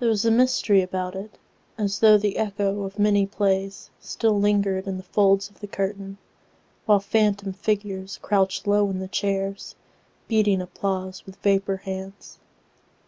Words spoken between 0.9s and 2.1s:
it, As